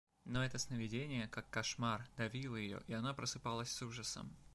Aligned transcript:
Но 0.25 0.43
это 0.43 0.57
сновидение, 0.57 1.27
как 1.27 1.47
кошмар, 1.51 2.03
давило 2.17 2.55
ее, 2.55 2.81
и 2.87 2.93
она 2.93 3.13
просыпалась 3.13 3.71
с 3.71 3.83
ужасом. 3.83 4.35